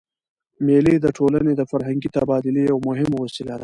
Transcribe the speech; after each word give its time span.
مېلې 0.65 0.95
د 1.01 1.07
ټولني 1.17 1.53
د 1.57 1.61
فرهنګي 1.71 2.09
تبادلې 2.15 2.61
یوه 2.69 2.81
مهمه 2.89 3.17
وسیله 3.23 3.53
ده. 3.57 3.59